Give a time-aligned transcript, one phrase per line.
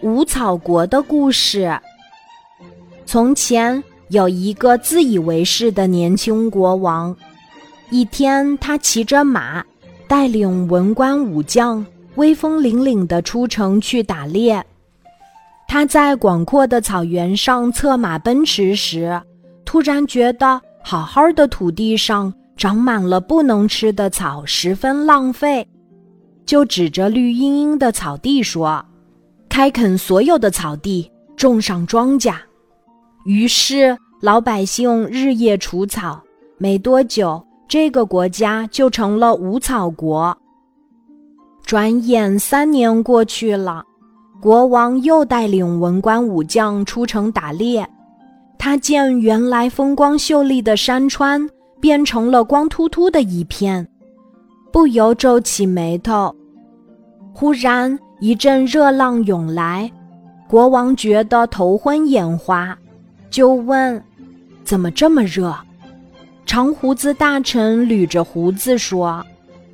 [0.00, 1.78] 五草国的故事。
[3.04, 7.16] 从前有一个自以为是的年轻国王，
[7.90, 9.64] 一天他骑着马，
[10.06, 11.84] 带领文官武将，
[12.14, 14.64] 威风凛凛地出城去打猎。
[15.66, 19.20] 他在广阔的草原上策马奔驰时，
[19.64, 25.66] 突然觉得好好的土地上长满了不能吃的草，十分浪费。
[26.46, 28.82] 就指着绿茵茵的草地说
[29.58, 32.32] ：“开垦所有的草地，种上庄稼。”
[33.26, 36.22] 于是老百姓日夜除草，
[36.58, 40.38] 没多久，这个国家就成了无草国。
[41.66, 43.84] 转眼三年过去了，
[44.40, 47.84] 国王又带领文官武将出城打猎。
[48.60, 51.44] 他见原来风光秀丽的山川
[51.80, 53.84] 变成了光秃秃的一片，
[54.72, 56.32] 不由皱起眉头。
[57.34, 59.90] 忽然一阵热浪涌来，
[60.48, 62.76] 国王觉得头昏眼花，
[63.30, 64.02] 就问
[64.64, 65.56] ：“怎么这么热？”
[66.44, 69.24] 长胡子大臣捋着胡子说：“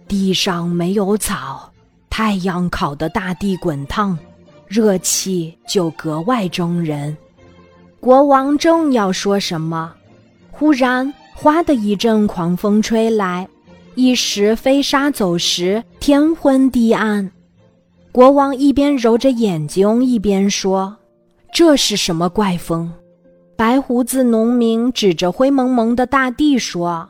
[0.07, 1.71] 地上没有草，
[2.11, 4.19] 太阳烤得大地滚烫，
[4.69, 7.17] 热气就格外蒸人。”
[8.01, 9.95] 国王正要说什么，
[10.51, 13.49] 忽然“哗”的一阵狂风吹来，
[13.95, 17.31] 一时飞沙走石，天昏地暗。
[18.15, 20.97] 国王一边揉着眼睛，一边说
[21.53, 22.89] ：“这是什么怪风？”
[23.59, 27.09] 白胡子农民指着灰蒙蒙的大地说：“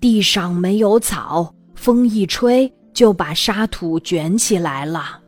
[0.00, 5.18] 地上没有草，风一吹就把沙土卷起来了。”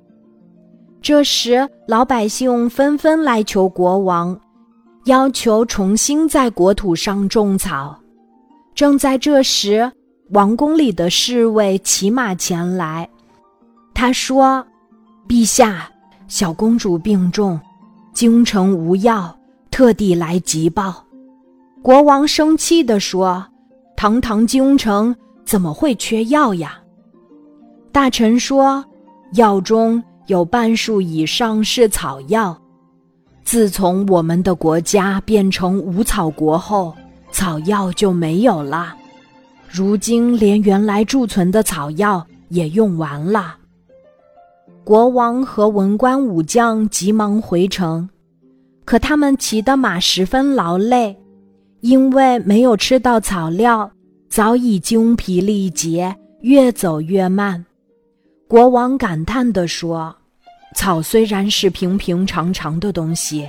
[1.02, 4.40] 这时，老百姓纷纷来求国王，
[5.06, 7.98] 要求重新在国土上种草。
[8.72, 9.90] 正在这时，
[10.30, 13.10] 王宫里的侍卫骑马前来，
[13.92, 14.64] 他说。
[15.32, 15.90] 陛下，
[16.28, 17.58] 小公主病重，
[18.12, 19.34] 京城无药，
[19.70, 21.02] 特地来急报。
[21.80, 23.42] 国王生气地说
[23.96, 26.78] ：“堂堂京城怎么会缺药呀？”
[27.90, 28.84] 大臣说
[29.32, 32.54] ：“药中有半数以上是草药。
[33.42, 36.94] 自从我们的国家变成无草国后，
[37.30, 38.94] 草药就没有了。
[39.66, 43.56] 如今连原来贮存的草药也用完了。”
[44.84, 48.08] 国王和文官武将急忙回城，
[48.84, 51.16] 可他们骑的马十分劳累，
[51.82, 53.88] 因为没有吃到草料，
[54.28, 57.64] 早已精疲力竭，越走越慢。
[58.48, 60.12] 国王感叹地说
[60.74, 63.48] ：“草虽然是平平常常的东西，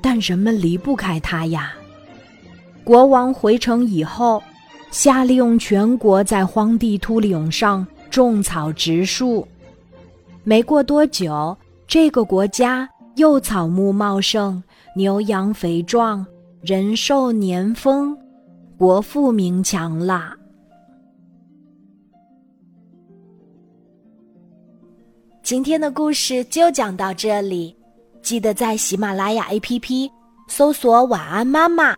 [0.00, 1.72] 但人们离不开它呀。”
[2.82, 4.42] 国王回城以后，
[4.90, 9.46] 下令全国在荒地秃岭上种草植树。
[10.46, 11.56] 没过多久，
[11.86, 14.62] 这个国家又草木茂盛，
[14.94, 16.24] 牛羊肥壮，
[16.60, 18.14] 人寿年丰，
[18.76, 20.36] 国富民强啦。
[25.42, 27.74] 今天的故事就讲到这里，
[28.20, 30.10] 记得在喜马拉雅 APP
[30.48, 31.94] 搜索“晚安妈妈”，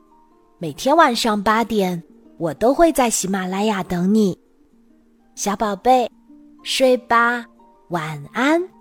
[0.59, 2.01] 每天晚上八点，
[2.39, 4.39] 我都会在喜马拉雅等你，
[5.35, 6.09] 小宝贝，
[6.63, 7.45] 睡吧。
[7.89, 8.76] 晚安。